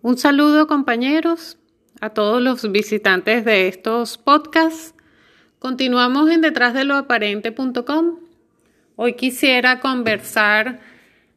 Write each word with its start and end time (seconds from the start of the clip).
Un 0.00 0.16
saludo 0.16 0.68
compañeros 0.68 1.58
a 2.00 2.10
todos 2.10 2.40
los 2.40 2.70
visitantes 2.70 3.44
de 3.44 3.66
estos 3.66 4.16
podcasts. 4.16 4.94
Continuamos 5.58 6.30
en 6.30 6.40
detrás 6.40 6.72
de 6.72 6.84
lo 6.84 6.94
aparente.com. 6.94 8.20
Hoy 8.94 9.14
quisiera 9.14 9.80
conversar 9.80 10.78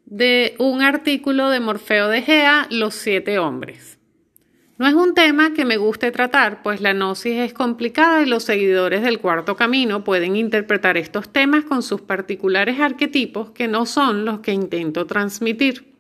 de 0.06 0.54
un 0.60 0.84
artículo 0.84 1.50
de 1.50 1.60
Morfeo 1.60 2.08
de 2.08 2.22
Gea, 2.22 2.68
Los 2.70 2.94
siete 2.94 3.40
hombres. 3.40 3.98
No 4.78 4.88
es 4.88 4.94
un 4.94 5.16
tema 5.16 5.54
que 5.54 5.66
me 5.66 5.78
guste 5.78 6.12
tratar, 6.12 6.62
pues 6.62 6.82
la 6.82 6.94
gnosis 6.94 7.40
es 7.40 7.54
complicada 7.54 8.22
y 8.22 8.28
los 8.28 8.44
seguidores 8.44 9.02
del 9.02 9.20
cuarto 9.20 9.56
camino 9.56 10.04
pueden 10.04 10.36
interpretar 10.36 10.98
estos 10.98 11.34
temas 11.34 11.66
con 11.66 11.82
sus 11.82 12.02
particulares 12.02 12.80
arquetipos 12.80 13.50
que 13.52 13.68
no 13.68 13.88
son 13.88 14.24
los 14.24 14.42
que 14.42 14.54
intento 14.54 15.08
transmitir. 15.08 15.91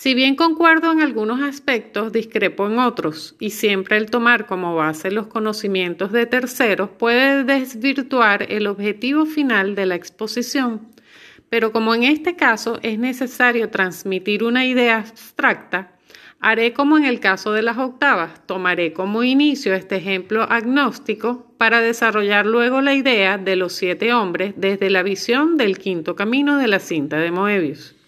Si 0.00 0.14
bien 0.14 0.34
concuerdo 0.34 0.92
en 0.92 1.02
algunos 1.02 1.42
aspectos, 1.42 2.10
discrepo 2.10 2.66
en 2.66 2.78
otros, 2.78 3.36
y 3.38 3.50
siempre 3.50 3.98
el 3.98 4.06
tomar 4.06 4.46
como 4.46 4.74
base 4.74 5.10
los 5.10 5.26
conocimientos 5.26 6.10
de 6.10 6.24
terceros 6.24 6.88
puede 6.88 7.44
desvirtuar 7.44 8.50
el 8.50 8.66
objetivo 8.66 9.26
final 9.26 9.74
de 9.74 9.84
la 9.84 9.96
exposición. 9.96 10.88
Pero 11.50 11.70
como 11.70 11.94
en 11.94 12.04
este 12.04 12.34
caso 12.34 12.78
es 12.82 12.98
necesario 12.98 13.68
transmitir 13.68 14.42
una 14.42 14.64
idea 14.64 15.00
abstracta, 15.00 15.92
haré 16.40 16.72
como 16.72 16.96
en 16.96 17.04
el 17.04 17.20
caso 17.20 17.52
de 17.52 17.60
las 17.60 17.76
octavas, 17.76 18.46
tomaré 18.46 18.94
como 18.94 19.22
inicio 19.22 19.74
este 19.74 19.96
ejemplo 19.96 20.44
agnóstico 20.44 21.52
para 21.58 21.82
desarrollar 21.82 22.46
luego 22.46 22.80
la 22.80 22.94
idea 22.94 23.36
de 23.36 23.54
los 23.54 23.74
siete 23.74 24.14
hombres 24.14 24.54
desde 24.56 24.88
la 24.88 25.02
visión 25.02 25.58
del 25.58 25.76
quinto 25.76 26.16
camino 26.16 26.56
de 26.56 26.68
la 26.68 26.78
cinta 26.78 27.18
de 27.18 27.30
Moebius. 27.30 27.99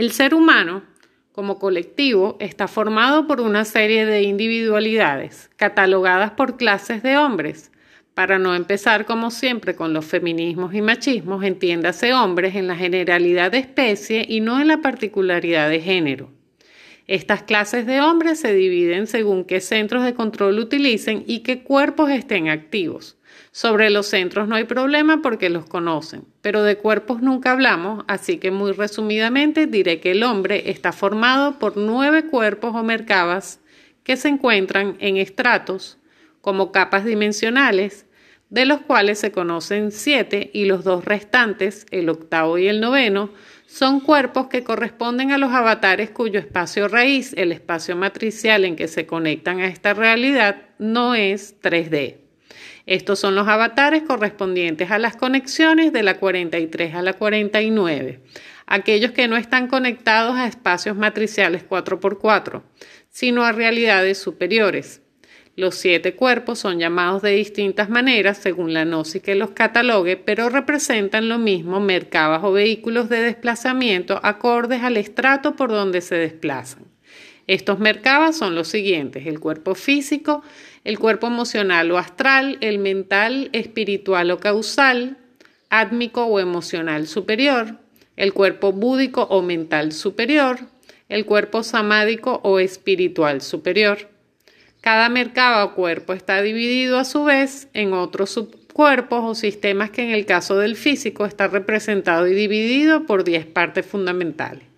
El 0.00 0.12
ser 0.12 0.32
humano, 0.32 0.82
como 1.30 1.58
colectivo, 1.58 2.38
está 2.40 2.68
formado 2.68 3.26
por 3.26 3.42
una 3.42 3.66
serie 3.66 4.06
de 4.06 4.22
individualidades, 4.22 5.50
catalogadas 5.56 6.30
por 6.30 6.56
clases 6.56 7.02
de 7.02 7.18
hombres. 7.18 7.70
Para 8.14 8.38
no 8.38 8.54
empezar, 8.54 9.04
como 9.04 9.30
siempre, 9.30 9.74
con 9.74 9.92
los 9.92 10.06
feminismos 10.06 10.72
y 10.72 10.80
machismos, 10.80 11.44
entiéndase 11.44 12.14
hombres 12.14 12.54
en 12.56 12.66
la 12.66 12.76
generalidad 12.76 13.52
de 13.52 13.58
especie 13.58 14.24
y 14.26 14.40
no 14.40 14.58
en 14.58 14.68
la 14.68 14.80
particularidad 14.80 15.68
de 15.68 15.80
género. 15.80 16.30
Estas 17.06 17.42
clases 17.42 17.84
de 17.84 18.00
hombres 18.00 18.40
se 18.40 18.54
dividen 18.54 19.06
según 19.06 19.44
qué 19.44 19.60
centros 19.60 20.02
de 20.02 20.14
control 20.14 20.60
utilicen 20.60 21.24
y 21.26 21.40
qué 21.40 21.62
cuerpos 21.62 22.08
estén 22.08 22.48
activos. 22.48 23.18
Sobre 23.52 23.90
los 23.90 24.06
centros 24.06 24.46
no 24.46 24.54
hay 24.54 24.64
problema 24.64 25.22
porque 25.22 25.50
los 25.50 25.66
conocen, 25.66 26.24
pero 26.40 26.62
de 26.62 26.78
cuerpos 26.78 27.20
nunca 27.20 27.50
hablamos, 27.50 28.04
así 28.06 28.38
que 28.38 28.52
muy 28.52 28.70
resumidamente 28.70 29.66
diré 29.66 29.98
que 29.98 30.12
el 30.12 30.22
hombre 30.22 30.70
está 30.70 30.92
formado 30.92 31.58
por 31.58 31.76
nueve 31.76 32.26
cuerpos 32.26 32.76
o 32.76 32.84
merkabas 32.84 33.58
que 34.04 34.16
se 34.16 34.28
encuentran 34.28 34.96
en 35.00 35.16
estratos 35.16 35.98
como 36.40 36.70
capas 36.70 37.04
dimensionales, 37.04 38.06
de 38.50 38.66
los 38.66 38.82
cuales 38.82 39.18
se 39.18 39.32
conocen 39.32 39.90
siete 39.90 40.50
y 40.52 40.66
los 40.66 40.84
dos 40.84 41.04
restantes, 41.04 41.86
el 41.90 42.08
octavo 42.08 42.56
y 42.56 42.68
el 42.68 42.80
noveno, 42.80 43.30
son 43.66 43.98
cuerpos 43.98 44.46
que 44.46 44.62
corresponden 44.62 45.32
a 45.32 45.38
los 45.38 45.52
avatares 45.52 46.10
cuyo 46.10 46.38
espacio 46.38 46.86
raíz, 46.86 47.32
el 47.36 47.50
espacio 47.50 47.96
matricial 47.96 48.64
en 48.64 48.76
que 48.76 48.86
se 48.88 49.06
conectan 49.06 49.58
a 49.58 49.66
esta 49.66 49.92
realidad, 49.92 50.62
no 50.78 51.16
es 51.16 51.60
3D. 51.60 52.29
Estos 52.90 53.20
son 53.20 53.36
los 53.36 53.46
avatares 53.46 54.02
correspondientes 54.02 54.90
a 54.90 54.98
las 54.98 55.14
conexiones 55.14 55.92
de 55.92 56.02
la 56.02 56.18
43 56.18 56.96
a 56.96 57.02
la 57.02 57.12
49, 57.12 58.18
aquellos 58.66 59.12
que 59.12 59.28
no 59.28 59.36
están 59.36 59.68
conectados 59.68 60.34
a 60.34 60.48
espacios 60.48 60.96
matriciales 60.96 61.64
4x4, 61.68 62.62
sino 63.08 63.44
a 63.44 63.52
realidades 63.52 64.18
superiores. 64.18 65.02
Los 65.54 65.76
siete 65.76 66.16
cuerpos 66.16 66.58
son 66.58 66.80
llamados 66.80 67.22
de 67.22 67.30
distintas 67.30 67.88
maneras 67.88 68.38
según 68.38 68.74
la 68.74 68.84
gnosis 68.84 69.22
que 69.22 69.36
los 69.36 69.50
catalogue, 69.52 70.16
pero 70.16 70.48
representan 70.48 71.28
lo 71.28 71.38
mismo 71.38 71.78
mercabas 71.78 72.42
o 72.42 72.50
vehículos 72.50 73.08
de 73.08 73.22
desplazamiento 73.22 74.18
acordes 74.20 74.82
al 74.82 74.96
estrato 74.96 75.54
por 75.54 75.70
donde 75.70 76.00
se 76.00 76.16
desplazan. 76.16 76.86
Estos 77.46 77.78
mercabas 77.78 78.36
son 78.36 78.56
los 78.56 78.66
siguientes: 78.66 79.28
el 79.28 79.38
cuerpo 79.38 79.76
físico, 79.76 80.42
el 80.84 80.98
cuerpo 80.98 81.26
emocional 81.26 81.90
o 81.90 81.98
astral, 81.98 82.58
el 82.60 82.78
mental, 82.78 83.50
espiritual 83.52 84.30
o 84.30 84.38
causal, 84.38 85.18
átmico 85.68 86.24
o 86.24 86.40
emocional 86.40 87.06
superior, 87.06 87.76
el 88.16 88.32
cuerpo 88.32 88.72
búdico 88.72 89.22
o 89.22 89.42
mental 89.42 89.92
superior, 89.92 90.58
el 91.08 91.26
cuerpo 91.26 91.62
samádico 91.62 92.40
o 92.44 92.58
espiritual 92.58 93.40
superior. 93.40 94.08
Cada 94.80 95.08
mercaba 95.10 95.64
o 95.64 95.74
cuerpo 95.74 96.14
está 96.14 96.40
dividido 96.40 96.98
a 96.98 97.04
su 97.04 97.24
vez 97.24 97.68
en 97.74 97.92
otros 97.92 98.30
subcuerpos 98.30 99.22
o 99.24 99.34
sistemas 99.34 99.90
que 99.90 100.02
en 100.02 100.10
el 100.10 100.24
caso 100.24 100.56
del 100.56 100.76
físico 100.76 101.26
está 101.26 101.48
representado 101.48 102.26
y 102.26 102.34
dividido 102.34 103.04
por 103.04 103.24
10 103.24 103.46
partes 103.46 103.84
fundamentales. 103.84 104.69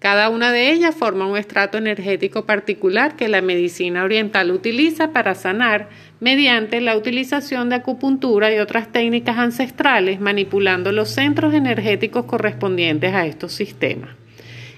Cada 0.00 0.30
una 0.30 0.50
de 0.50 0.72
ellas 0.72 0.94
forma 0.94 1.26
un 1.26 1.36
estrato 1.36 1.76
energético 1.76 2.46
particular 2.46 3.16
que 3.16 3.28
la 3.28 3.42
medicina 3.42 4.02
oriental 4.02 4.50
utiliza 4.50 5.12
para 5.12 5.34
sanar 5.34 5.90
mediante 6.20 6.80
la 6.80 6.96
utilización 6.96 7.68
de 7.68 7.76
acupuntura 7.76 8.50
y 8.50 8.58
otras 8.58 8.90
técnicas 8.90 9.36
ancestrales, 9.36 10.18
manipulando 10.18 10.90
los 10.90 11.10
centros 11.10 11.52
energéticos 11.52 12.24
correspondientes 12.24 13.12
a 13.12 13.26
estos 13.26 13.52
sistemas. 13.52 14.16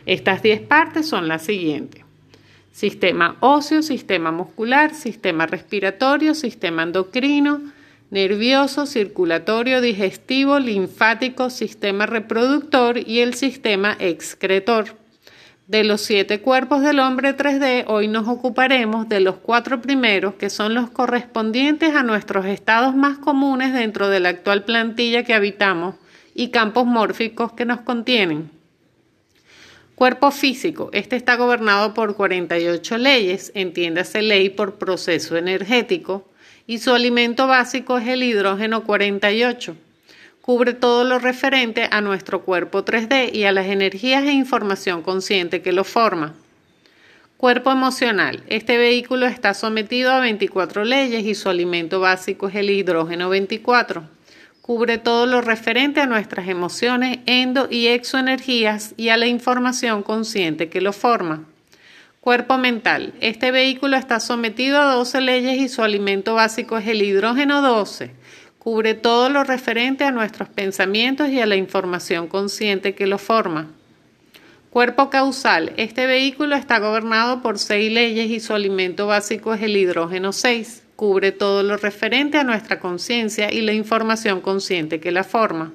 Estas 0.06 0.42
10 0.42 0.62
partes 0.62 1.06
son 1.08 1.28
las 1.28 1.42
siguientes. 1.42 2.02
Sistema 2.72 3.36
óseo, 3.38 3.82
sistema 3.82 4.32
muscular, 4.32 4.92
sistema 4.92 5.46
respiratorio, 5.46 6.34
sistema 6.34 6.82
endocrino, 6.82 7.60
nervioso, 8.10 8.86
circulatorio, 8.86 9.80
digestivo, 9.80 10.58
linfático, 10.58 11.48
sistema 11.48 12.06
reproductor 12.06 12.98
y 12.98 13.20
el 13.20 13.34
sistema 13.34 13.96
excretor. 14.00 15.01
De 15.68 15.84
los 15.84 16.00
siete 16.00 16.40
cuerpos 16.40 16.82
del 16.82 16.98
hombre 16.98 17.36
3D, 17.36 17.84
hoy 17.86 18.08
nos 18.08 18.26
ocuparemos 18.26 19.08
de 19.08 19.20
los 19.20 19.36
cuatro 19.36 19.80
primeros, 19.80 20.34
que 20.34 20.50
son 20.50 20.74
los 20.74 20.90
correspondientes 20.90 21.94
a 21.94 22.02
nuestros 22.02 22.46
estados 22.46 22.96
más 22.96 23.18
comunes 23.18 23.72
dentro 23.72 24.08
de 24.08 24.18
la 24.18 24.30
actual 24.30 24.64
plantilla 24.64 25.22
que 25.22 25.34
habitamos 25.34 25.94
y 26.34 26.48
campos 26.48 26.84
mórficos 26.84 27.52
que 27.52 27.64
nos 27.64 27.82
contienen. 27.82 28.50
Cuerpo 29.94 30.32
físico. 30.32 30.90
Este 30.92 31.14
está 31.14 31.36
gobernado 31.36 31.94
por 31.94 32.16
48 32.16 32.98
leyes, 32.98 33.52
entiéndase 33.54 34.20
ley 34.20 34.50
por 34.50 34.78
proceso 34.78 35.36
energético, 35.36 36.28
y 36.66 36.78
su 36.78 36.92
alimento 36.92 37.46
básico 37.46 37.98
es 37.98 38.08
el 38.08 38.24
hidrógeno 38.24 38.82
48 38.82 39.76
cubre 40.42 40.74
todo 40.74 41.04
lo 41.04 41.20
referente 41.20 41.88
a 41.90 42.00
nuestro 42.00 42.42
cuerpo 42.42 42.84
3D 42.84 43.32
y 43.32 43.44
a 43.44 43.52
las 43.52 43.66
energías 43.66 44.24
e 44.24 44.32
información 44.32 45.00
consciente 45.02 45.62
que 45.62 45.70
lo 45.70 45.84
forma. 45.84 46.34
Cuerpo 47.36 47.70
emocional. 47.70 48.42
Este 48.48 48.76
vehículo 48.76 49.26
está 49.26 49.54
sometido 49.54 50.10
a 50.10 50.18
24 50.18 50.84
leyes 50.84 51.24
y 51.24 51.36
su 51.36 51.48
alimento 51.48 52.00
básico 52.00 52.48
es 52.48 52.56
el 52.56 52.70
hidrógeno 52.70 53.28
24. 53.28 54.02
Cubre 54.60 54.98
todo 54.98 55.26
lo 55.26 55.40
referente 55.40 56.00
a 56.00 56.06
nuestras 56.06 56.48
emociones, 56.48 57.20
endo 57.26 57.68
y 57.70 57.86
exoenergías 57.86 58.94
y 58.96 59.10
a 59.10 59.16
la 59.16 59.26
información 59.26 60.02
consciente 60.02 60.68
que 60.68 60.80
lo 60.80 60.92
forma. 60.92 61.44
Cuerpo 62.20 62.58
mental. 62.58 63.14
Este 63.20 63.52
vehículo 63.52 63.96
está 63.96 64.18
sometido 64.18 64.80
a 64.80 64.92
12 64.92 65.20
leyes 65.20 65.60
y 65.60 65.68
su 65.68 65.82
alimento 65.82 66.34
básico 66.34 66.78
es 66.78 66.88
el 66.88 67.02
hidrógeno 67.02 67.62
12 67.62 68.21
Cubre 68.62 68.94
todo 68.94 69.28
lo 69.28 69.42
referente 69.42 70.04
a 70.04 70.12
nuestros 70.12 70.48
pensamientos 70.48 71.28
y 71.30 71.40
a 71.40 71.46
la 71.46 71.56
información 71.56 72.28
consciente 72.28 72.94
que 72.94 73.08
lo 73.08 73.18
forma. 73.18 73.66
Cuerpo 74.70 75.10
causal. 75.10 75.72
Este 75.76 76.06
vehículo 76.06 76.54
está 76.54 76.78
gobernado 76.78 77.42
por 77.42 77.58
seis 77.58 77.90
leyes 77.90 78.30
y 78.30 78.38
su 78.38 78.54
alimento 78.54 79.08
básico 79.08 79.52
es 79.52 79.62
el 79.62 79.76
hidrógeno 79.76 80.32
6. 80.32 80.84
Cubre 80.94 81.32
todo 81.32 81.64
lo 81.64 81.76
referente 81.76 82.38
a 82.38 82.44
nuestra 82.44 82.78
conciencia 82.78 83.52
y 83.52 83.62
la 83.62 83.72
información 83.72 84.40
consciente 84.40 85.00
que 85.00 85.10
la 85.10 85.24
forma. 85.24 85.72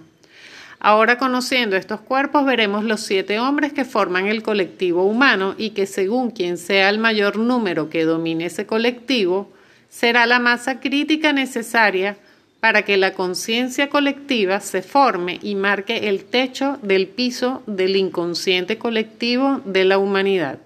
Ahora 0.79 1.17
conociendo 1.17 1.75
estos 1.75 1.99
cuerpos 1.99 2.45
veremos 2.45 2.85
los 2.85 3.01
siete 3.01 3.37
hombres 3.37 3.73
que 3.73 3.83
forman 3.83 4.27
el 4.27 4.43
colectivo 4.43 5.03
humano 5.03 5.55
y 5.57 5.71
que 5.71 5.87
según 5.87 6.31
quien 6.31 6.57
sea 6.57 6.87
el 6.87 6.99
mayor 6.99 7.35
número 7.35 7.89
que 7.89 8.05
domine 8.05 8.45
ese 8.45 8.65
colectivo, 8.65 9.51
será 9.89 10.25
la 10.25 10.39
masa 10.39 10.79
crítica 10.79 11.33
necesaria 11.33 12.15
para 12.59 12.83
que 12.83 12.97
la 12.97 13.13
conciencia 13.13 13.89
colectiva 13.89 14.59
se 14.59 14.81
forme 14.81 15.39
y 15.41 15.55
marque 15.55 16.09
el 16.09 16.25
techo 16.25 16.79
del 16.81 17.07
piso 17.07 17.61
del 17.67 17.95
inconsciente 17.95 18.77
colectivo 18.77 19.61
de 19.65 19.85
la 19.85 19.97
humanidad. 19.97 20.59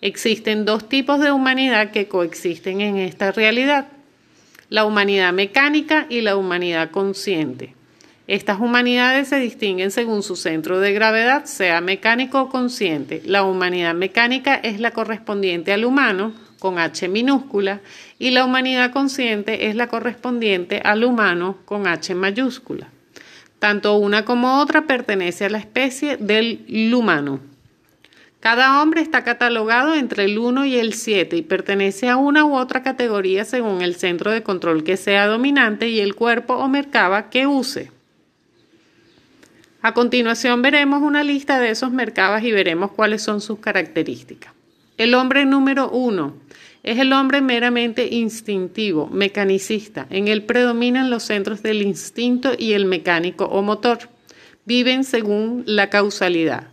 Existen 0.00 0.64
dos 0.64 0.88
tipos 0.88 1.18
de 1.20 1.32
humanidad 1.32 1.90
que 1.90 2.06
coexisten 2.06 2.80
en 2.80 2.98
esta 2.98 3.32
realidad, 3.32 3.88
la 4.68 4.84
humanidad 4.84 5.32
mecánica 5.32 6.06
y 6.08 6.20
la 6.20 6.36
humanidad 6.36 6.90
consciente. 6.90 7.74
Estas 8.28 8.60
humanidades 8.60 9.28
se 9.28 9.40
distinguen 9.40 9.90
según 9.90 10.22
su 10.22 10.36
centro 10.36 10.80
de 10.80 10.92
gravedad, 10.92 11.46
sea 11.46 11.80
mecánico 11.80 12.42
o 12.42 12.48
consciente. 12.50 13.22
La 13.24 13.42
humanidad 13.42 13.94
mecánica 13.94 14.54
es 14.54 14.80
la 14.80 14.90
correspondiente 14.90 15.72
al 15.72 15.86
humano, 15.86 16.34
con 16.58 16.78
H 16.78 17.08
minúscula, 17.08 17.80
y 18.18 18.30
la 18.30 18.44
humanidad 18.44 18.92
consciente 18.92 19.68
es 19.68 19.76
la 19.76 19.88
correspondiente 19.88 20.80
al 20.84 21.04
humano, 21.04 21.58
con 21.64 21.86
H 21.86 22.14
mayúscula. 22.14 22.88
Tanto 23.58 23.96
una 23.96 24.24
como 24.24 24.60
otra 24.60 24.86
pertenece 24.86 25.44
a 25.44 25.50
la 25.50 25.58
especie 25.58 26.16
del 26.16 26.92
humano. 26.94 27.40
Cada 28.40 28.80
hombre 28.80 29.00
está 29.00 29.24
catalogado 29.24 29.94
entre 29.94 30.24
el 30.24 30.38
1 30.38 30.64
y 30.64 30.76
el 30.76 30.94
7 30.94 31.36
y 31.36 31.42
pertenece 31.42 32.08
a 32.08 32.16
una 32.16 32.44
u 32.44 32.56
otra 32.56 32.84
categoría 32.84 33.44
según 33.44 33.82
el 33.82 33.96
centro 33.96 34.30
de 34.30 34.44
control 34.44 34.84
que 34.84 34.96
sea 34.96 35.26
dominante 35.26 35.88
y 35.88 35.98
el 35.98 36.14
cuerpo 36.14 36.54
o 36.54 36.68
mercaba 36.68 37.30
que 37.30 37.48
use. 37.48 37.90
A 39.82 39.92
continuación 39.92 40.62
veremos 40.62 41.02
una 41.02 41.24
lista 41.24 41.58
de 41.58 41.70
esos 41.70 41.90
mercados 41.90 42.42
y 42.42 42.52
veremos 42.52 42.92
cuáles 42.92 43.22
son 43.22 43.40
sus 43.40 43.58
características. 43.58 44.52
El 44.98 45.14
hombre 45.14 45.44
número 45.44 45.88
1 45.90 46.34
es 46.82 46.98
el 46.98 47.12
hombre 47.12 47.40
meramente 47.40 48.08
instintivo, 48.08 49.06
mecanicista. 49.06 50.08
En 50.10 50.26
él 50.26 50.42
predominan 50.42 51.08
los 51.08 51.22
centros 51.22 51.62
del 51.62 51.82
instinto 51.82 52.50
y 52.58 52.72
el 52.72 52.84
mecánico 52.84 53.44
o 53.44 53.62
motor. 53.62 54.10
Viven 54.64 55.04
según 55.04 55.62
la 55.66 55.88
causalidad. 55.88 56.66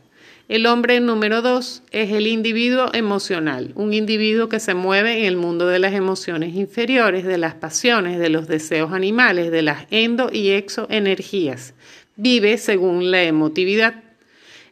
El 0.48 0.66
hombre 0.66 1.00
número 1.02 1.44
dos 1.44 1.84
es 1.92 2.12
el 2.12 2.26
individuo 2.26 2.90
emocional, 2.94 3.72
un 3.76 3.94
individuo 3.94 4.50
que 4.50 4.60
se 4.60 4.74
mueve 4.74 5.20
en 5.20 5.26
el 5.26 5.38
mundo 5.38 5.68
de 5.68 5.78
las 5.78 5.94
emociones 5.94 6.56
inferiores, 6.56 7.26
de 7.26 7.38
las 7.38 7.54
pasiones, 7.54 8.18
de 8.18 8.30
los 8.30 8.48
deseos 8.48 8.92
animales, 8.92 9.52
de 9.52 9.62
las 9.62 9.86
endo 9.92 10.32
y 10.34 10.50
exoenergías. 10.50 11.76
Vive 12.16 12.58
según 12.58 13.12
la 13.12 13.22
emotividad. 13.22 14.04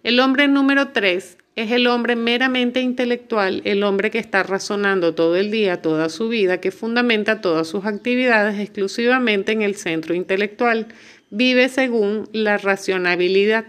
El 0.02 0.20
hombre 0.20 0.48
número 0.48 0.90
tres 0.90 1.38
es 1.56 1.72
el 1.72 1.88
hombre 1.88 2.16
meramente 2.16 2.82
intelectual, 2.82 3.62
el 3.66 3.84
hombre 3.84 4.10
que 4.10 4.18
está 4.18 4.42
razonando 4.42 5.14
todo 5.14 5.36
el 5.36 5.52
día, 5.52 5.82
toda 5.82 6.10
su 6.10 6.30
vida, 6.30 6.60
que 6.60 6.72
fundamenta 6.72 7.42
todas 7.42 7.68
sus 7.68 7.86
actividades 7.86 8.60
exclusivamente 8.60 9.52
en 9.52 9.62
el 9.62 9.76
centro 9.76 10.16
intelectual. 10.16 10.88
Vive 11.30 11.70
según 11.70 12.28
la 12.32 12.58
racionabilidad. 12.58 13.66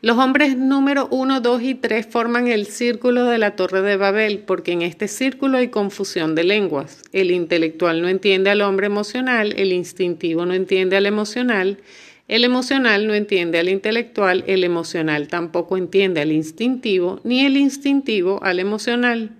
Los 0.00 0.18
hombres 0.18 0.56
número 0.56 1.08
1, 1.10 1.40
2 1.40 1.62
y 1.62 1.74
3 1.74 2.06
forman 2.06 2.48
el 2.48 2.66
círculo 2.66 3.24
de 3.24 3.38
la 3.38 3.56
Torre 3.56 3.80
de 3.80 3.96
Babel, 3.96 4.40
porque 4.40 4.72
en 4.72 4.82
este 4.82 5.08
círculo 5.08 5.56
hay 5.56 5.68
confusión 5.68 6.34
de 6.34 6.44
lenguas. 6.44 7.02
El 7.12 7.30
intelectual 7.30 8.02
no 8.02 8.08
entiende 8.08 8.50
al 8.50 8.60
hombre 8.60 8.86
emocional, 8.86 9.54
el 9.56 9.72
instintivo 9.72 10.44
no 10.44 10.52
entiende 10.52 10.98
al 10.98 11.06
emocional, 11.06 11.78
el 12.26 12.44
emocional 12.44 13.06
no 13.06 13.14
entiende 13.14 13.58
al 13.58 13.68
intelectual, 13.68 14.44
el 14.46 14.64
emocional 14.64 15.28
tampoco 15.28 15.76
entiende 15.76 16.22
al 16.22 16.32
instintivo, 16.32 17.20
ni 17.22 17.44
el 17.44 17.56
instintivo 17.58 18.42
al 18.42 18.60
emocional. 18.60 19.32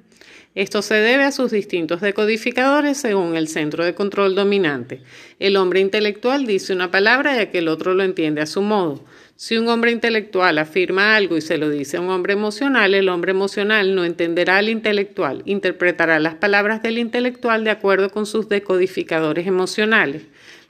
Esto 0.55 0.83
se 0.83 0.95
debe 0.95 1.25
a 1.25 1.33
sus 1.33 1.51
distintos 1.51 2.01
decodificadores 2.01 2.99
según 2.99 3.37
el 3.37 3.49
centro 3.49 3.85
de 3.85 3.95
control 3.95 4.35
dominante. 4.35 5.01
El 5.41 5.57
hombre 5.57 5.81
intelectual 5.81 6.47
dice 6.47 6.73
una 6.73 6.91
palabra 6.91 7.35
y 7.37 7.41
aquel 7.41 7.69
otro 7.69 7.95
lo 7.95 8.05
entiende 8.05 8.41
a 8.41 8.47
su 8.47 8.63
modo. 8.63 9.05
Si 9.37 9.59
un 9.59 9.69
hombre 9.69 9.91
intelectual 9.91 10.59
afirma 10.59 11.17
algo 11.17 11.37
y 11.37 11.41
se 11.41 11.59
lo 11.59 11.69
dice 11.69 11.97
a 11.97 12.01
un 12.01 12.09
hombre 12.09 12.35
emocional, 12.35 12.95
el 12.95 13.09
hombre 13.09 13.33
emocional 13.33 13.97
no 13.97 14.05
entenderá 14.05 14.59
al 14.59 14.69
intelectual, 14.69 15.43
interpretará 15.45 16.21
las 16.21 16.37
palabras 16.37 16.83
del 16.83 16.99
intelectual 16.99 17.65
de 17.65 17.71
acuerdo 17.71 18.11
con 18.11 18.27
sus 18.27 18.49
decodificadores 18.49 19.49
emocionales, 19.49 20.23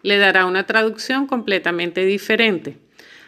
le 0.02 0.16
dará 0.16 0.46
una 0.46 0.64
traducción 0.64 1.26
completamente 1.26 2.06
diferente. 2.06 2.78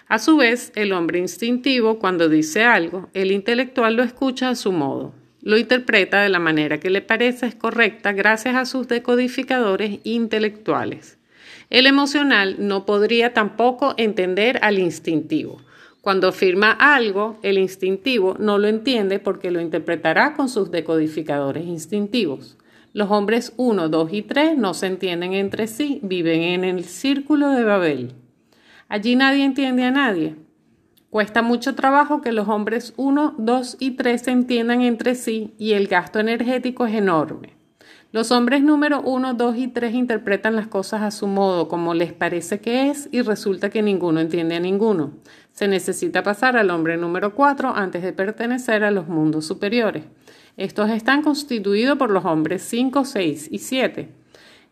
A 0.09 0.19
su 0.19 0.39
vez, 0.39 0.73
el 0.75 0.95
hombre 0.95 1.19
instintivo, 1.19 1.99
cuando 1.99 2.31
dice 2.31 2.65
algo, 2.65 3.11
el 3.13 3.31
intelectual 3.31 3.95
lo 3.95 4.05
escucha 4.05 4.49
a 4.49 4.55
su 4.55 4.73
modo, 4.73 5.13
lo 5.43 5.59
interpreta 5.59 6.23
de 6.23 6.31
la 6.31 6.39
manera 6.39 6.81
que 6.81 6.89
le 6.89 7.03
parece 7.03 7.45
es 7.45 7.55
correcta 7.55 8.13
gracias 8.13 8.57
a 8.57 8.65
sus 8.65 8.89
decodificadores 8.89 10.01
intelectuales. 10.03 11.19
El 11.69 11.87
emocional 11.87 12.57
no 12.59 12.87
podría 12.87 13.35
tampoco 13.35 13.95
entender 13.97 14.61
al 14.63 14.79
instintivo. 14.79 15.61
Cuando 16.01 16.29
afirma 16.29 16.71
algo, 16.71 17.37
el 17.43 17.59
instintivo 17.59 18.37
no 18.39 18.59
lo 18.59 18.69
entiende 18.69 19.19
porque 19.19 19.51
lo 19.51 19.61
interpretará 19.61 20.35
con 20.35 20.49
sus 20.49 20.71
decodificadores 20.71 21.67
instintivos. 21.67 22.57
Los 22.93 23.11
hombres 23.11 23.53
1, 23.57 23.89
2 23.89 24.13
y 24.13 24.23
3 24.23 24.57
no 24.57 24.75
se 24.75 24.87
entienden 24.87 25.33
entre 25.33 25.67
sí, 25.67 25.99
viven 26.05 26.43
en 26.43 26.63
el 26.63 26.85
círculo 26.85 27.51
de 27.51 27.65
Babel. 27.65 28.13
Allí 28.89 29.17
nadie 29.17 29.45
entiende 29.45 29.83
a 29.83 29.91
nadie. 29.91 30.37
Cuesta 31.11 31.43
mucho 31.43 31.75
trabajo 31.75 32.21
que 32.21 32.31
los 32.31 32.47
hombres 32.47 32.95
1, 32.97 33.35
2 33.39 33.77
y 33.81 33.91
3 33.93 34.23
se 34.23 34.31
entiendan 34.31 34.83
entre 34.83 35.17
sí 35.17 35.55
y 35.59 35.73
el 35.73 35.89
gasto 35.89 36.21
energético 36.21 36.87
es 36.87 36.95
enorme. 36.95 37.56
Los 38.13 38.31
hombres 38.31 38.63
número 38.63 39.03
1, 39.03 39.35
2 39.35 39.57
y 39.57 39.69
3 39.69 39.95
interpretan 39.95 40.55
las 40.55 40.69
cosas 40.69 41.03
a 41.03 41.11
su 41.11 41.27
modo, 41.27 41.67
como 41.67 41.93
les 41.93 42.13
parece 42.13 42.61
que 42.61 42.89
es, 42.89 43.09
y 43.11 43.21
resulta 43.21 43.69
que 43.69 43.83
ninguno 43.83 44.21
entiende 44.21 44.55
a 44.55 44.61
ninguno. 44.61 45.13
Se 45.53 45.67
necesita 45.67 46.23
pasar 46.23 46.57
al 46.57 46.71
hombre 46.71 46.97
número 46.97 47.35
4 47.35 47.75
antes 47.75 48.03
de 48.03 48.13
pertenecer 48.13 48.85
a 48.85 48.93
los 48.93 49.09
mundos 49.09 49.45
superiores. 49.45 50.05
Estos 50.57 50.89
están 50.91 51.23
constituidos 51.23 51.99
por 51.99 52.11
los 52.11 52.25
hombres 52.25 52.63
5, 52.63 53.05
6 53.05 53.49
y 53.51 53.59
7. 53.59 54.09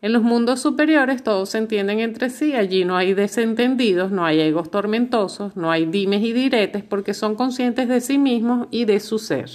En 0.01 0.13
los 0.13 0.23
mundos 0.23 0.61
superiores 0.61 1.21
todos 1.21 1.49
se 1.49 1.57
entienden 1.57 1.99
entre 1.99 2.29
sí, 2.29 2.53
allí 2.53 2.85
no 2.85 2.95
hay 2.95 3.13
desentendidos, 3.13 4.11
no 4.11 4.25
hay 4.25 4.39
egos 4.39 4.71
tormentosos, 4.71 5.55
no 5.57 5.71
hay 5.71 5.85
dimes 5.85 6.21
y 6.21 6.31
diretes 6.31 6.83
porque 6.83 7.13
son 7.13 7.35
conscientes 7.35 7.89
de 7.89 7.99
sí 8.01 8.17
mismos 8.17 8.67
y 8.71 8.85
de 8.85 8.99
su 8.99 9.19
ser. 9.19 9.49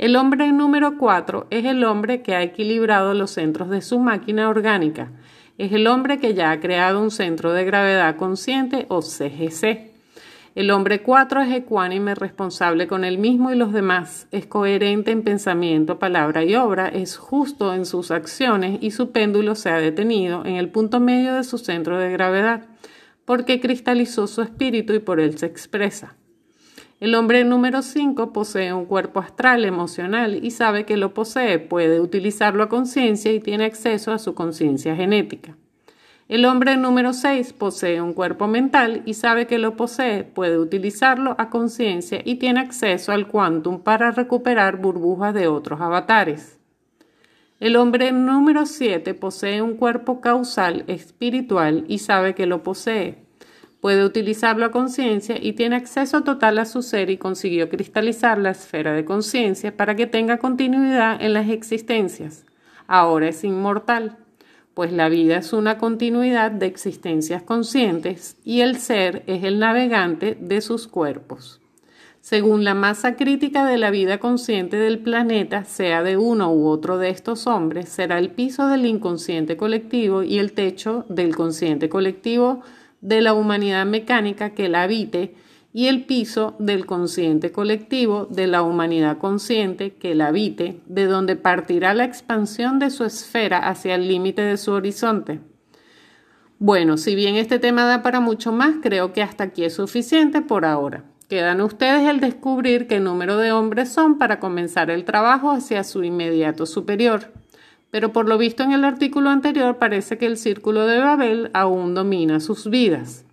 El 0.00 0.16
hombre 0.16 0.50
número 0.50 0.96
4 0.96 1.48
es 1.50 1.66
el 1.66 1.84
hombre 1.84 2.22
que 2.22 2.34
ha 2.34 2.42
equilibrado 2.42 3.12
los 3.12 3.32
centros 3.32 3.68
de 3.68 3.82
su 3.82 3.98
máquina 3.98 4.48
orgánica. 4.48 5.12
Es 5.58 5.72
el 5.72 5.86
hombre 5.86 6.16
que 6.16 6.32
ya 6.32 6.52
ha 6.52 6.58
creado 6.58 7.02
un 7.02 7.10
centro 7.10 7.52
de 7.52 7.66
gravedad 7.66 8.16
consciente 8.16 8.86
o 8.88 9.02
CGC. 9.02 9.90
El 10.54 10.70
hombre 10.70 11.02
4 11.02 11.42
es 11.42 11.52
ecuánime, 11.52 12.14
responsable 12.14 12.86
con 12.86 13.04
él 13.04 13.18
mismo 13.18 13.52
y 13.52 13.56
los 13.56 13.74
demás, 13.74 14.26
es 14.30 14.46
coherente 14.46 15.10
en 15.10 15.22
pensamiento, 15.22 15.98
palabra 15.98 16.44
y 16.44 16.54
obra, 16.54 16.88
es 16.88 17.18
justo 17.18 17.74
en 17.74 17.84
sus 17.84 18.10
acciones 18.10 18.78
y 18.80 18.92
su 18.92 19.10
péndulo 19.10 19.54
se 19.54 19.68
ha 19.68 19.80
detenido 19.80 20.46
en 20.46 20.56
el 20.56 20.70
punto 20.70 20.98
medio 20.98 21.34
de 21.34 21.44
su 21.44 21.58
centro 21.58 21.98
de 21.98 22.10
gravedad, 22.10 22.64
porque 23.26 23.60
cristalizó 23.60 24.26
su 24.26 24.40
espíritu 24.40 24.94
y 24.94 25.00
por 25.00 25.20
él 25.20 25.36
se 25.36 25.44
expresa. 25.44 26.16
El 27.00 27.14
hombre 27.14 27.44
número 27.44 27.80
5 27.80 28.30
posee 28.30 28.74
un 28.74 28.84
cuerpo 28.84 29.20
astral 29.20 29.64
emocional 29.64 30.44
y 30.44 30.50
sabe 30.50 30.84
que 30.84 30.98
lo 30.98 31.14
posee, 31.14 31.58
puede 31.58 31.98
utilizarlo 31.98 32.62
a 32.62 32.68
conciencia 32.68 33.32
y 33.32 33.40
tiene 33.40 33.64
acceso 33.64 34.12
a 34.12 34.18
su 34.18 34.34
conciencia 34.34 34.94
genética. 34.94 35.56
El 36.28 36.44
hombre 36.44 36.76
número 36.76 37.14
6 37.14 37.54
posee 37.54 38.02
un 38.02 38.12
cuerpo 38.12 38.48
mental 38.48 39.00
y 39.06 39.14
sabe 39.14 39.46
que 39.46 39.56
lo 39.56 39.76
posee, 39.78 40.24
puede 40.24 40.58
utilizarlo 40.58 41.36
a 41.38 41.48
conciencia 41.48 42.20
y 42.22 42.34
tiene 42.34 42.60
acceso 42.60 43.12
al 43.12 43.28
quantum 43.28 43.80
para 43.80 44.10
recuperar 44.10 44.76
burbujas 44.76 45.32
de 45.32 45.48
otros 45.48 45.80
avatares. 45.80 46.58
El 47.60 47.76
hombre 47.76 48.12
número 48.12 48.66
7 48.66 49.14
posee 49.14 49.62
un 49.62 49.78
cuerpo 49.78 50.20
causal 50.20 50.84
espiritual 50.86 51.86
y 51.88 52.00
sabe 52.00 52.34
que 52.34 52.44
lo 52.44 52.62
posee, 52.62 53.24
Puede 53.80 54.04
utilizarlo 54.04 54.66
a 54.66 54.70
conciencia 54.70 55.36
y 55.40 55.54
tiene 55.54 55.76
acceso 55.76 56.22
total 56.22 56.58
a 56.58 56.66
su 56.66 56.82
ser 56.82 57.08
y 57.08 57.16
consiguió 57.16 57.70
cristalizar 57.70 58.36
la 58.38 58.50
esfera 58.50 58.92
de 58.92 59.06
conciencia 59.06 59.74
para 59.74 59.96
que 59.96 60.06
tenga 60.06 60.36
continuidad 60.36 61.20
en 61.22 61.32
las 61.32 61.48
existencias. 61.48 62.44
Ahora 62.86 63.28
es 63.28 63.42
inmortal, 63.42 64.18
pues 64.74 64.92
la 64.92 65.08
vida 65.08 65.38
es 65.38 65.54
una 65.54 65.78
continuidad 65.78 66.50
de 66.50 66.66
existencias 66.66 67.42
conscientes 67.42 68.36
y 68.44 68.60
el 68.60 68.76
ser 68.76 69.22
es 69.26 69.44
el 69.44 69.58
navegante 69.58 70.36
de 70.38 70.60
sus 70.60 70.86
cuerpos. 70.86 71.60
Según 72.20 72.64
la 72.64 72.74
masa 72.74 73.16
crítica 73.16 73.64
de 73.64 73.78
la 73.78 73.90
vida 73.90 74.18
consciente 74.18 74.76
del 74.76 74.98
planeta, 74.98 75.64
sea 75.64 76.02
de 76.02 76.18
uno 76.18 76.52
u 76.52 76.66
otro 76.66 76.98
de 76.98 77.08
estos 77.08 77.46
hombres, 77.46 77.88
será 77.88 78.18
el 78.18 78.30
piso 78.30 78.68
del 78.68 78.84
inconsciente 78.84 79.56
colectivo 79.56 80.22
y 80.22 80.38
el 80.38 80.52
techo 80.52 81.06
del 81.08 81.34
consciente 81.34 81.88
colectivo 81.88 82.62
de 83.00 83.20
la 83.20 83.34
humanidad 83.34 83.86
mecánica 83.86 84.50
que 84.50 84.68
la 84.68 84.82
habite 84.82 85.34
y 85.72 85.86
el 85.86 86.04
piso 86.04 86.56
del 86.58 86.84
consciente 86.84 87.52
colectivo 87.52 88.26
de 88.26 88.46
la 88.46 88.62
humanidad 88.62 89.18
consciente 89.18 89.94
que 89.94 90.14
la 90.14 90.28
habite, 90.28 90.80
de 90.86 91.06
donde 91.06 91.36
partirá 91.36 91.94
la 91.94 92.04
expansión 92.04 92.78
de 92.78 92.90
su 92.90 93.04
esfera 93.04 93.58
hacia 93.68 93.94
el 93.94 94.08
límite 94.08 94.42
de 94.42 94.56
su 94.56 94.72
horizonte. 94.72 95.40
Bueno, 96.58 96.96
si 96.96 97.14
bien 97.14 97.36
este 97.36 97.58
tema 97.58 97.84
da 97.84 98.02
para 98.02 98.20
mucho 98.20 98.52
más, 98.52 98.76
creo 98.82 99.12
que 99.12 99.22
hasta 99.22 99.44
aquí 99.44 99.64
es 99.64 99.74
suficiente 99.74 100.42
por 100.42 100.64
ahora. 100.64 101.04
Quedan 101.28 101.60
ustedes 101.60 102.08
el 102.08 102.18
descubrir 102.18 102.88
qué 102.88 102.98
número 102.98 103.36
de 103.36 103.52
hombres 103.52 103.88
son 103.90 104.18
para 104.18 104.40
comenzar 104.40 104.90
el 104.90 105.04
trabajo 105.04 105.52
hacia 105.52 105.84
su 105.84 106.02
inmediato 106.02 106.66
superior. 106.66 107.32
Pero 107.90 108.12
por 108.12 108.28
lo 108.28 108.38
visto 108.38 108.62
en 108.62 108.72
el 108.72 108.84
artículo 108.84 109.30
anterior 109.30 109.78
parece 109.78 110.18
que 110.18 110.26
el 110.26 110.36
círculo 110.36 110.86
de 110.86 110.98
Babel 110.98 111.50
aún 111.54 111.94
domina 111.94 112.40
sus 112.40 112.68
vidas. 112.70 113.24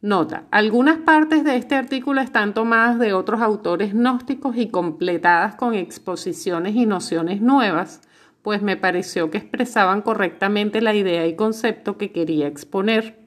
Nota, 0.00 0.46
algunas 0.50 0.98
partes 0.98 1.44
de 1.44 1.56
este 1.56 1.76
artículo 1.76 2.20
están 2.20 2.54
tomadas 2.54 2.98
de 2.98 3.12
otros 3.12 3.40
autores 3.40 3.94
gnósticos 3.94 4.56
y 4.56 4.68
completadas 4.68 5.54
con 5.54 5.74
exposiciones 5.74 6.74
y 6.74 6.86
nociones 6.86 7.40
nuevas, 7.40 8.00
pues 8.42 8.62
me 8.62 8.76
pareció 8.76 9.30
que 9.30 9.38
expresaban 9.38 10.02
correctamente 10.02 10.80
la 10.80 10.92
idea 10.92 11.28
y 11.28 11.36
concepto 11.36 11.98
que 11.98 12.10
quería 12.10 12.48
exponer. 12.48 13.20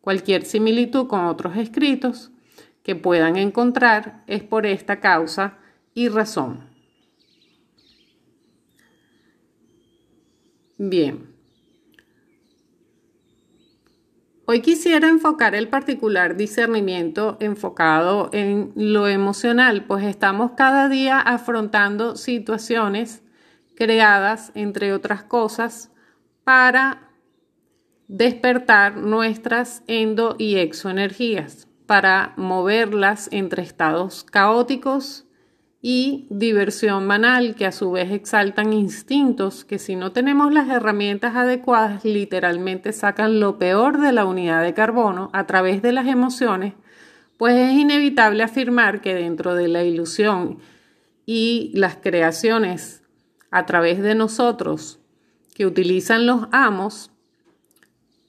Cualquier 0.00 0.44
similitud 0.44 1.06
con 1.06 1.26
otros 1.26 1.56
escritos 1.56 2.32
que 2.82 2.96
puedan 2.96 3.36
encontrar 3.36 4.24
es 4.26 4.42
por 4.42 4.66
esta 4.66 4.98
causa 4.98 5.58
y 5.94 6.08
razón. 6.08 6.75
Bien. 10.78 11.34
Hoy 14.44 14.60
quisiera 14.60 15.08
enfocar 15.08 15.54
el 15.54 15.68
particular 15.68 16.36
discernimiento 16.36 17.36
enfocado 17.40 18.30
en 18.32 18.72
lo 18.76 19.08
emocional, 19.08 19.86
pues 19.86 20.04
estamos 20.04 20.52
cada 20.56 20.88
día 20.88 21.18
afrontando 21.18 22.14
situaciones 22.14 23.22
creadas, 23.74 24.52
entre 24.54 24.92
otras 24.92 25.24
cosas, 25.24 25.90
para 26.44 27.10
despertar 28.06 28.96
nuestras 28.96 29.82
endo 29.88 30.36
y 30.38 30.56
exoenergías, 30.56 31.66
para 31.86 32.34
moverlas 32.36 33.28
entre 33.32 33.62
estados 33.62 34.22
caóticos 34.22 35.25
y 35.88 36.26
diversión 36.30 37.06
banal 37.06 37.54
que 37.54 37.64
a 37.64 37.70
su 37.70 37.92
vez 37.92 38.10
exaltan 38.10 38.72
instintos 38.72 39.64
que 39.64 39.78
si 39.78 39.94
no 39.94 40.10
tenemos 40.10 40.52
las 40.52 40.68
herramientas 40.68 41.36
adecuadas 41.36 42.04
literalmente 42.04 42.92
sacan 42.92 43.38
lo 43.38 43.56
peor 43.56 44.00
de 44.00 44.10
la 44.10 44.24
unidad 44.24 44.64
de 44.64 44.74
carbono 44.74 45.30
a 45.32 45.46
través 45.46 45.82
de 45.82 45.92
las 45.92 46.08
emociones, 46.08 46.74
pues 47.36 47.54
es 47.54 47.78
inevitable 47.78 48.42
afirmar 48.42 49.00
que 49.00 49.14
dentro 49.14 49.54
de 49.54 49.68
la 49.68 49.84
ilusión 49.84 50.58
y 51.24 51.70
las 51.72 51.94
creaciones 51.94 53.04
a 53.52 53.64
través 53.64 54.02
de 54.02 54.16
nosotros 54.16 54.98
que 55.54 55.66
utilizan 55.66 56.26
los 56.26 56.48
amos 56.50 57.12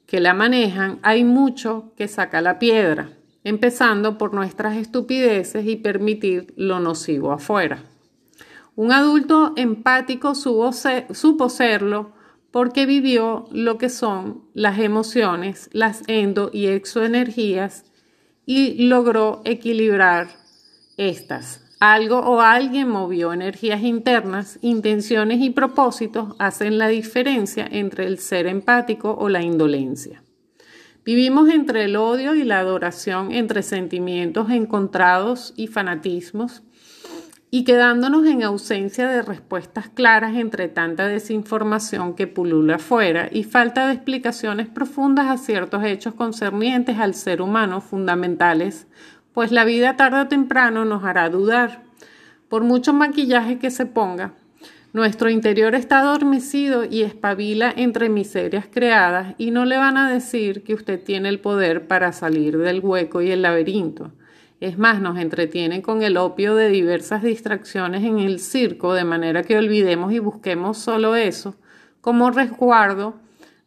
que 0.06 0.20
la 0.20 0.36
manejan, 0.36 1.00
hay 1.02 1.24
mucho 1.24 1.92
que 1.98 2.08
saca 2.08 2.40
la 2.40 2.60
piedra 2.60 3.17
empezando 3.48 4.18
por 4.18 4.34
nuestras 4.34 4.76
estupideces 4.76 5.66
y 5.66 5.78
permitir 5.78 6.54
lo 6.58 6.80
nocivo 6.80 7.32
afuera. 7.32 7.84
Un 8.76 8.92
adulto 8.92 9.54
empático 9.56 10.36
supo 10.36 11.50
serlo 11.50 12.12
porque 12.52 12.86
vivió 12.86 13.46
lo 13.52 13.78
que 13.78 13.90
son 13.90 14.44
las 14.54 14.80
emociones, 14.80 15.70
las 15.72 16.04
endo 16.08 16.50
y 16.52 16.68
exoenergías 16.68 17.86
y 18.46 18.88
logró 18.88 19.42
equilibrar 19.46 20.28
estas. 20.98 21.64
Algo 21.80 22.20
o 22.20 22.42
alguien 22.42 22.90
movió 22.90 23.32
energías 23.32 23.82
internas, 23.82 24.60
intenciones 24.62 25.40
y 25.42 25.52
propósitos 25.52 26.36
hacen 26.38 26.78
la 26.78 26.88
diferencia 26.88 27.68
entre 27.70 28.08
el 28.08 28.20
ser 28.20 28.48
empático 28.48 29.16
o 29.18 29.30
la 29.30 29.42
indolencia. 29.42 30.24
Vivimos 31.08 31.48
entre 31.48 31.86
el 31.86 31.96
odio 31.96 32.36
y 32.36 32.44
la 32.44 32.60
adoración, 32.60 33.32
entre 33.32 33.64
sentimientos 33.64 34.50
encontrados 34.50 35.54
y 35.56 35.68
fanatismos, 35.68 36.64
y 37.50 37.64
quedándonos 37.64 38.26
en 38.26 38.44
ausencia 38.44 39.08
de 39.08 39.22
respuestas 39.22 39.88
claras 39.88 40.36
entre 40.36 40.68
tanta 40.68 41.08
desinformación 41.08 42.14
que 42.14 42.28
pulula 42.28 42.76
afuera 42.76 43.30
y 43.32 43.46
falta 43.46 43.88
de 43.88 43.94
explicaciones 43.94 44.68
profundas 44.68 45.28
a 45.28 45.38
ciertos 45.38 45.86
hechos 45.86 46.14
concernientes 46.14 47.00
al 47.00 47.14
ser 47.14 47.42
humano 47.42 47.80
fundamentales, 47.80 48.88
pues 49.32 49.54
la 49.54 49.64
vida 49.64 49.96
tarde 49.96 50.20
o 50.20 50.28
temprano 50.28 50.84
nos 50.84 51.06
hará 51.06 51.30
dudar. 51.30 51.84
Por 52.50 52.66
mucho 52.66 52.92
maquillaje 52.92 53.60
que 53.60 53.72
se 53.72 53.86
ponga, 53.86 54.34
nuestro 54.98 55.30
interior 55.30 55.76
está 55.76 56.00
adormecido 56.00 56.84
y 56.84 57.04
espabila 57.04 57.72
entre 57.78 58.10
miserias 58.10 58.66
creadas 58.70 59.36
y 59.38 59.52
no 59.52 59.64
le 59.64 59.78
van 59.78 59.96
a 59.96 60.12
decir 60.12 60.64
que 60.64 60.74
usted 60.74 61.00
tiene 61.02 61.30
el 61.30 61.40
poder 61.40 61.88
para 61.88 62.12
salir 62.12 62.58
del 62.58 62.80
hueco 62.80 63.22
y 63.22 63.30
el 63.30 63.44
laberinto. 63.44 64.12
Es 64.60 64.80
más, 64.80 65.00
nos 65.00 65.20
entretienen 65.20 65.84
con 65.84 66.02
el 66.02 66.18
opio 66.18 66.56
de 66.56 66.70
diversas 66.70 67.22
distracciones 67.22 68.04
en 68.04 68.18
el 68.18 68.40
circo, 68.40 68.96
de 68.96 69.04
manera 69.04 69.44
que 69.44 69.56
olvidemos 69.56 70.12
y 70.14 70.18
busquemos 70.20 70.80
solo 70.80 71.16
eso 71.16 71.56
como 72.02 72.32
resguardo 72.32 73.20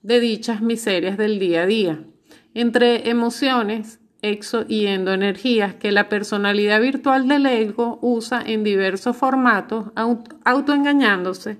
de 0.03 0.19
dichas 0.19 0.61
miserias 0.63 1.17
del 1.17 1.39
día 1.39 1.63
a 1.63 1.67
día. 1.67 2.01
Entre 2.55 3.09
emociones, 3.09 4.00
exo 4.23 4.65
y 4.69 4.87
endoenergías 4.87 5.75
que 5.75 5.93
la 5.93 6.09
personalidad 6.09 6.81
virtual 6.81 7.29
del 7.29 7.47
ego 7.47 7.99
usa 8.03 8.43
en 8.45 8.65
diversos 8.65 9.17
formatos, 9.17 9.87
autoengañándose. 10.45 11.59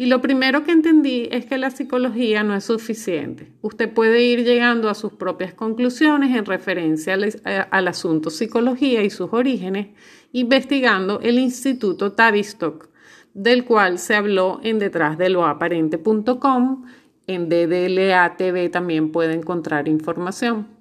Y 0.00 0.06
lo 0.06 0.20
primero 0.20 0.62
que 0.62 0.70
entendí 0.70 1.28
es 1.32 1.46
que 1.46 1.58
la 1.58 1.70
psicología 1.70 2.44
no 2.44 2.54
es 2.54 2.64
suficiente. 2.64 3.50
Usted 3.62 3.92
puede 3.92 4.22
ir 4.22 4.44
llegando 4.44 4.88
a 4.88 4.94
sus 4.94 5.12
propias 5.12 5.54
conclusiones 5.54 6.36
en 6.36 6.44
referencia 6.44 7.14
al, 7.14 7.28
al 7.70 7.88
asunto 7.88 8.30
psicología 8.30 9.02
y 9.02 9.10
sus 9.10 9.32
orígenes, 9.32 9.88
investigando 10.30 11.18
el 11.20 11.40
Instituto 11.40 12.12
Tavistock, 12.12 12.88
del 13.34 13.64
cual 13.64 13.98
se 13.98 14.14
habló 14.14 14.60
en 14.62 14.78
detrás 14.78 15.18
de 15.18 15.30
lo 15.30 15.44
aparente.com. 15.44 16.84
En 17.26 17.48
DDLA 17.48 18.36
también 18.70 19.10
puede 19.10 19.34
encontrar 19.34 19.88
información. 19.88 20.77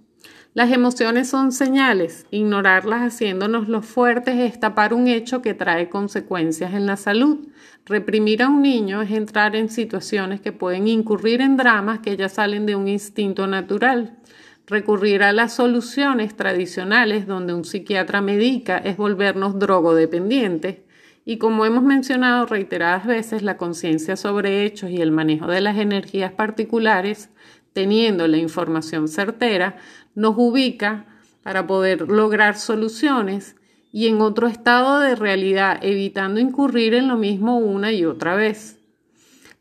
Las 0.58 0.72
emociones 0.72 1.30
son 1.30 1.52
señales. 1.52 2.26
Ignorarlas 2.32 3.14
haciéndonos 3.14 3.68
los 3.68 3.86
fuertes 3.86 4.40
es 4.40 4.60
tapar 4.60 4.92
un 4.92 5.08
hecho 5.08 5.44
que 5.44 5.54
trae 5.54 5.88
consecuencias 5.88 6.74
en 6.74 6.88
la 6.88 6.98
salud. 6.98 7.50
Reprimir 7.86 8.42
a 8.42 8.50
un 8.50 8.64
niño 8.64 9.04
es 9.04 9.12
entrar 9.12 9.56
en 9.56 9.70
situaciones 9.70 10.42
que 10.42 10.52
pueden 10.52 10.88
incurrir 10.88 11.42
en 11.42 11.58
dramas 11.58 12.00
que 12.00 12.18
ya 12.18 12.28
salen 12.28 12.66
de 12.66 12.76
un 12.76 12.88
instinto 12.88 13.46
natural. 13.46 14.18
Recurrir 14.66 15.22
a 15.22 15.32
las 15.32 15.54
soluciones 15.54 16.36
tradicionales 16.36 17.28
donde 17.28 17.54
un 17.54 17.64
psiquiatra 17.64 18.22
medica 18.22 18.80
es 18.80 18.98
volvernos 18.98 19.60
drogodependientes. 19.60 20.78
Y 21.24 21.38
como 21.38 21.68
hemos 21.68 21.84
mencionado 21.84 22.48
reiteradas 22.48 23.06
veces, 23.06 23.44
la 23.44 23.58
conciencia 23.58 24.16
sobre 24.16 24.66
hechos 24.66 24.90
y 24.90 25.04
el 25.04 25.12
manejo 25.12 25.46
de 25.46 25.62
las 25.62 25.78
energías 25.78 26.32
particulares, 26.32 27.30
teniendo 27.74 28.28
la 28.28 28.38
información 28.38 29.08
certera, 29.08 29.78
nos 30.18 30.34
ubica 30.36 31.06
para 31.44 31.68
poder 31.68 32.10
lograr 32.10 32.58
soluciones 32.58 33.56
y 33.92 34.08
en 34.08 34.20
otro 34.20 34.48
estado 34.48 35.00
de 35.00 35.16
realidad, 35.16 35.78
evitando 35.84 36.40
incurrir 36.40 36.96
en 36.96 37.08
lo 37.08 37.18
mismo 37.18 37.60
una 37.60 37.92
y 37.92 38.04
otra 38.04 38.36
vez. 38.36 38.80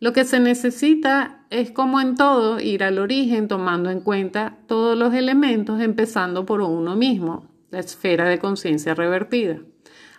Lo 0.01 0.15
que 0.15 0.25
se 0.25 0.41
necesita 0.41 1.45
es, 1.51 1.71
como 1.73 2.01
en 2.01 2.15
todo, 2.15 2.59
ir 2.59 2.85
al 2.85 2.99
origen 2.99 3.49
tomando 3.49 3.91
en 3.91 4.01
cuenta 4.01 4.57
todos 4.67 4.97
los 4.97 5.13
elementos, 5.13 5.81
empezando 5.83 6.47
por 6.47 6.63
uno 6.63 6.97
mismo, 6.97 7.47
la 7.71 7.81
esfera 7.81 8.27
de 8.27 8.39
conciencia 8.39 8.95
revertida. 8.95 9.59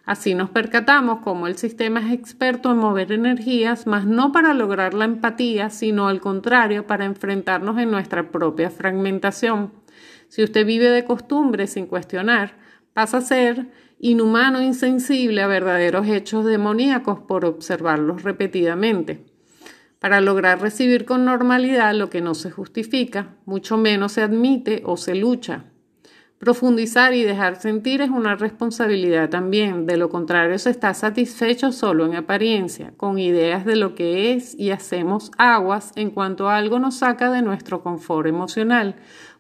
Así 0.06 0.36
nos 0.36 0.52
percatamos 0.52 1.22
como 1.22 1.48
el 1.48 1.58
sistema 1.58 2.00
es 2.00 2.14
experto 2.14 2.72
en 2.72 2.78
mover 2.78 3.12
energías, 3.12 3.88
mas 3.88 4.06
no 4.06 4.32
para 4.32 4.54
lograr 4.54 4.94
la 4.94 5.06
empatía, 5.06 5.72
sino 5.72 6.08
al 6.08 6.22
contrario, 6.22 6.86
para 6.86 7.06
enfrentarnos 7.06 7.80
en 7.80 7.90
nuestra 7.90 8.30
propia 8.30 8.70
fragmentación 8.70 9.72
si 10.30 10.44
usted 10.44 10.66
vive 10.66 10.90
de 10.90 11.06
costumbre 11.06 11.68
sin 11.68 11.86
cuestionar, 11.86 12.58
pasa 12.94 13.18
a 13.18 13.22
ser 13.22 13.68
inhumano 14.00 14.60
e 14.60 14.66
insensible 14.66 15.42
a 15.42 15.48
verdaderos 15.48 16.08
hechos 16.08 16.46
demoníacos 16.46 17.20
por 17.20 17.46
observarlos 17.46 18.24
repetidamente. 18.24 19.26
Para 20.00 20.22
lograr 20.22 20.62
recibir 20.62 21.06
con 21.06 21.26
normalidad 21.26 21.96
lo 21.96 22.10
que 22.10 22.22
no 22.22 22.36
se 22.36 22.52
justifica, 22.52 23.36
mucho 23.46 23.78
menos 23.78 24.12
se 24.12 24.22
admite 24.22 24.84
o 24.86 24.96
se 24.96 25.16
lucha. 25.16 25.66
Profundizar 26.38 27.16
y 27.16 27.24
dejar 27.24 27.60
sentir 27.60 28.02
es 28.02 28.12
una 28.12 28.36
responsabilidad 28.36 29.28
también, 29.28 29.88
de 29.88 29.98
lo 29.98 30.10
contrario 30.10 30.60
se 30.60 30.70
está 30.70 30.94
satisfecho 30.94 31.72
solo 31.72 32.06
en 32.06 32.16
apariencia, 32.16 32.94
con 32.96 33.18
ideas 33.18 33.66
de 33.66 33.76
lo 33.76 33.96
que 33.96 34.34
es 34.34 34.54
y 34.54 34.70
hacemos 34.70 35.32
aguas 35.40 35.94
en 35.96 36.12
cuanto 36.12 36.48
algo 36.48 36.78
nos 36.78 36.98
saca 36.98 37.32
de 37.32 37.42
nuestro 37.42 37.82
confort 37.82 38.28
emocional, 38.28 38.98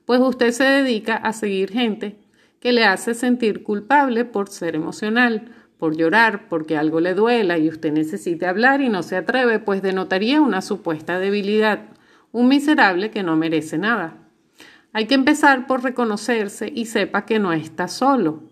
pues 0.07 0.21
usted 0.21 0.53
se 0.53 0.63
dedica 0.63 1.17
a 1.17 1.33
seguir 1.33 1.69
gente 1.69 2.15
que 2.61 2.71
le 2.71 2.85
hace 2.85 3.13
sentir 3.13 3.61
culpable 3.61 4.23
por 4.23 4.47
ser 4.47 4.73
emocional, 4.73 5.51
por 5.77 5.97
llorar, 5.97 6.47
porque 6.47 6.77
algo 6.77 7.01
le 7.01 7.13
duela 7.13 7.57
y 7.57 7.67
usted 7.67 7.91
necesite 7.91 8.45
hablar 8.45 8.79
y 8.79 8.87
no 8.87 9.03
se 9.03 9.17
atreve, 9.17 9.59
pues 9.59 9.81
denotaría 9.81 10.39
una 10.39 10.61
supuesta 10.61 11.19
debilidad, 11.19 11.89
un 12.31 12.47
miserable 12.47 13.11
que 13.11 13.21
no 13.21 13.35
merece 13.35 13.77
nada. 13.77 14.29
Hay 14.93 15.07
que 15.07 15.15
empezar 15.15 15.67
por 15.67 15.83
reconocerse 15.83 16.71
y 16.73 16.85
sepa 16.85 17.25
que 17.25 17.39
no 17.39 17.51
está 17.51 17.89
solo. 17.89 18.43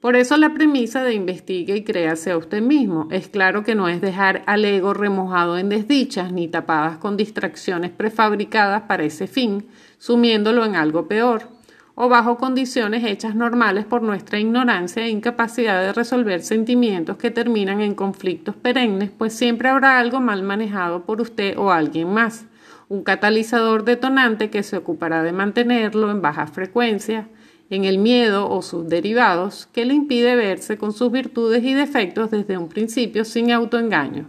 Por 0.00 0.14
eso 0.14 0.36
la 0.36 0.54
premisa 0.54 1.02
de 1.02 1.14
investigue 1.14 1.76
y 1.76 1.82
créase 1.82 2.30
a 2.30 2.36
usted 2.36 2.62
mismo. 2.62 3.08
Es 3.10 3.26
claro 3.26 3.64
que 3.64 3.74
no 3.74 3.88
es 3.88 4.00
dejar 4.00 4.44
al 4.46 4.64
ego 4.64 4.94
remojado 4.94 5.58
en 5.58 5.68
desdichas 5.68 6.32
ni 6.32 6.46
tapadas 6.46 6.98
con 6.98 7.16
distracciones 7.16 7.90
prefabricadas 7.90 8.82
para 8.82 9.02
ese 9.02 9.26
fin, 9.26 9.66
sumiéndolo 9.98 10.64
en 10.64 10.76
algo 10.76 11.08
peor, 11.08 11.48
o 11.96 12.08
bajo 12.08 12.36
condiciones 12.36 13.02
hechas 13.02 13.34
normales 13.34 13.86
por 13.86 14.02
nuestra 14.02 14.38
ignorancia 14.38 15.04
e 15.04 15.08
incapacidad 15.08 15.82
de 15.82 15.92
resolver 15.92 16.42
sentimientos 16.42 17.16
que 17.16 17.32
terminan 17.32 17.80
en 17.80 17.96
conflictos 17.96 18.54
perennes, 18.54 19.10
pues 19.10 19.32
siempre 19.32 19.68
habrá 19.68 19.98
algo 19.98 20.20
mal 20.20 20.44
manejado 20.44 21.06
por 21.06 21.20
usted 21.20 21.58
o 21.58 21.72
alguien 21.72 22.14
más, 22.14 22.46
un 22.88 23.02
catalizador 23.02 23.82
detonante 23.82 24.48
que 24.48 24.62
se 24.62 24.76
ocupará 24.76 25.24
de 25.24 25.32
mantenerlo 25.32 26.12
en 26.12 26.22
baja 26.22 26.46
frecuencia, 26.46 27.26
en 27.70 27.84
el 27.84 27.98
miedo 27.98 28.48
o 28.50 28.62
sus 28.62 28.88
derivados, 28.88 29.66
que 29.72 29.84
le 29.84 29.94
impide 29.94 30.36
verse 30.36 30.78
con 30.78 30.92
sus 30.92 31.12
virtudes 31.12 31.62
y 31.64 31.74
defectos 31.74 32.30
desde 32.30 32.56
un 32.56 32.68
principio 32.68 33.24
sin 33.24 33.52
autoengaño, 33.52 34.26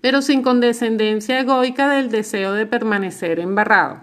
pero 0.00 0.22
sin 0.22 0.42
condescendencia 0.42 1.40
egoica 1.40 1.88
del 1.88 2.10
deseo 2.10 2.52
de 2.52 2.66
permanecer 2.66 3.40
embarrado, 3.40 4.00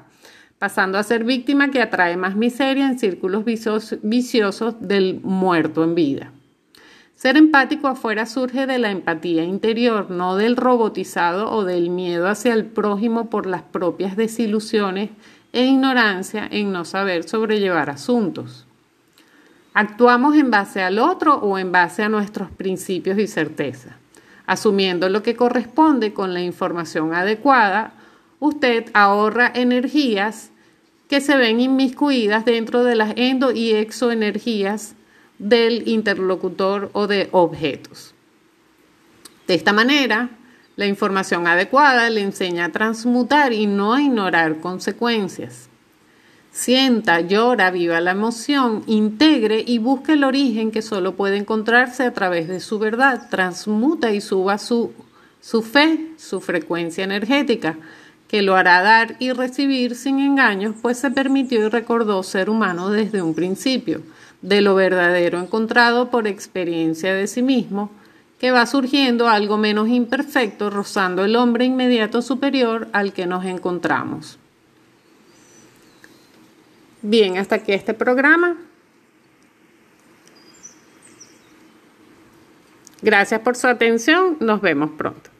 pasando 0.59 0.97
a 0.97 1.03
ser 1.03 1.23
víctima 1.23 1.71
que 1.71 1.81
atrae 1.81 2.17
más 2.17 2.35
miseria 2.35 2.87
en 2.87 2.99
círculos 2.99 3.45
viciosos 3.45 4.75
del 4.81 5.21
muerto 5.21 5.83
en 5.83 5.95
vida. 5.95 6.31
Ser 7.15 7.37
empático 7.37 7.87
afuera 7.87 8.25
surge 8.25 8.67
de 8.67 8.79
la 8.79 8.91
empatía 8.91 9.45
interior, 9.45 10.11
no 10.11 10.35
del 10.35 10.57
robotizado 10.57 11.49
o 11.51 11.63
del 11.63 11.89
miedo 11.89 12.27
hacia 12.27 12.53
el 12.53 12.65
prójimo 12.65 13.29
por 13.29 13.45
las 13.45 13.61
propias 13.61 14.17
desilusiones 14.17 15.09
e 15.53 15.63
ignorancia 15.63 16.45
en 16.51 16.73
no 16.73 16.83
saber 16.83 17.23
sobrellevar 17.23 17.89
asuntos. 17.89 18.67
Actuamos 19.73 20.35
en 20.35 20.51
base 20.51 20.81
al 20.81 20.99
otro 20.99 21.35
o 21.35 21.57
en 21.57 21.71
base 21.71 22.03
a 22.03 22.09
nuestros 22.09 22.51
principios 22.51 23.17
y 23.17 23.27
certeza. 23.27 23.97
Asumiendo 24.45 25.09
lo 25.09 25.23
que 25.23 25.35
corresponde 25.35 26.13
con 26.13 26.33
la 26.33 26.41
información 26.41 27.13
adecuada, 27.13 27.93
usted 28.39 28.85
ahorra 28.93 29.51
energías 29.55 30.51
que 31.09 31.21
se 31.21 31.37
ven 31.37 31.59
inmiscuidas 31.59 32.45
dentro 32.45 32.83
de 32.83 32.95
las 32.95 33.13
endo 33.15 33.51
y 33.51 33.71
exoenergías 33.71 34.95
del 35.39 35.87
interlocutor 35.87 36.89
o 36.93 37.07
de 37.07 37.29
objetos. 37.31 38.13
De 39.47 39.55
esta 39.55 39.73
manera, 39.73 40.29
la 40.75 40.85
información 40.85 41.47
adecuada 41.47 42.09
le 42.09 42.21
enseña 42.21 42.65
a 42.65 42.71
transmutar 42.71 43.53
y 43.53 43.65
no 43.65 43.93
a 43.93 44.01
ignorar 44.01 44.59
consecuencias. 44.59 45.69
Sienta, 46.53 47.19
llora, 47.19 47.71
viva 47.71 47.99
la 47.99 48.11
emoción, 48.11 48.83
integre 48.85 49.63
y 49.65 49.79
busque 49.79 50.13
el 50.13 50.23
origen 50.23 50.69
que 50.69 50.83
solo 50.83 51.15
puede 51.15 51.37
encontrarse 51.37 52.03
a 52.03 52.13
través 52.13 52.47
de 52.47 52.59
su 52.59 52.77
verdad. 52.77 53.27
Transmuta 53.31 54.11
y 54.11 54.21
suba 54.21 54.59
su, 54.59 54.93
su 55.41 55.63
fe, 55.63 56.11
su 56.17 56.41
frecuencia 56.41 57.05
energética, 57.05 57.77
que 58.27 58.43
lo 58.43 58.55
hará 58.55 58.83
dar 58.83 59.15
y 59.17 59.31
recibir 59.31 59.95
sin 59.95 60.19
engaños, 60.19 60.75
pues 60.79 60.99
se 60.99 61.09
permitió 61.09 61.65
y 61.65 61.69
recordó 61.69 62.21
ser 62.21 62.51
humano 62.51 62.91
desde 62.91 63.23
un 63.23 63.33
principio, 63.33 64.03
de 64.43 64.61
lo 64.61 64.75
verdadero 64.75 65.39
encontrado 65.39 66.11
por 66.11 66.27
experiencia 66.27 67.15
de 67.15 67.25
sí 67.25 67.41
mismo, 67.41 67.89
que 68.37 68.51
va 68.51 68.67
surgiendo 68.67 69.27
algo 69.27 69.57
menos 69.57 69.89
imperfecto, 69.89 70.69
rozando 70.69 71.25
el 71.25 71.35
hombre 71.35 71.65
inmediato 71.65 72.21
superior 72.21 72.89
al 72.93 73.11
que 73.11 73.25
nos 73.25 73.43
encontramos. 73.43 74.37
Bien, 77.03 77.37
hasta 77.37 77.55
aquí 77.55 77.73
este 77.73 77.93
programa. 77.93 78.55
Gracias 83.01 83.41
por 83.41 83.57
su 83.57 83.67
atención. 83.67 84.37
Nos 84.39 84.61
vemos 84.61 84.91
pronto. 84.97 85.32